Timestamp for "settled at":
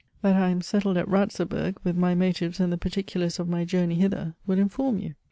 0.61-1.07